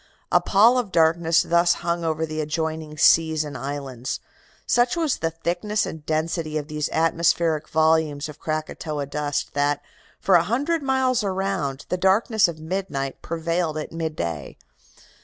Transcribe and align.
"A 0.31 0.41
pall 0.41 0.79
of 0.79 0.91
darkness 0.91 1.43
thus 1.43 1.75
hung 1.85 2.03
over 2.03 2.25
the 2.25 2.41
adjoining 2.41 2.97
seas 2.97 3.43
and 3.43 3.55
islands. 3.55 4.19
Such 4.65 4.97
was 4.97 5.17
the 5.17 5.29
thickness 5.29 5.85
and 5.85 6.03
density 6.07 6.57
of 6.57 6.67
these 6.67 6.89
atmospheric 6.89 7.69
volumes 7.69 8.27
of 8.27 8.39
Krakatoa 8.39 9.05
dust 9.05 9.53
that, 9.53 9.83
for 10.19 10.33
a 10.33 10.43
hundred 10.49 10.81
miles 10.81 11.23
around, 11.23 11.85
the 11.89 11.97
darkness 11.97 12.47
of 12.47 12.59
midnight 12.59 13.21
prevailed 13.21 13.77
at 13.77 13.91
midday. 13.91 14.57